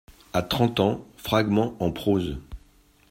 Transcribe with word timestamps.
A 0.33 0.41
trente 0.41 0.79
ans, 0.79 1.05
fragment 1.15 1.75
en 1.79 1.91
prose. 1.91 2.39